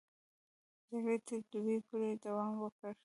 جګړې 0.89 1.15
تر 1.27 1.39
دوبي 1.49 1.77
پورې 1.87 2.09
دوام 2.23 2.53
وکړ. 2.59 2.91